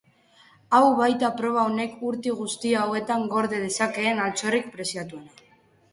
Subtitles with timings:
[0.77, 5.51] Hau baita proba honek urte guzti hauetan gorde dezakeen altxorrik preziatuena.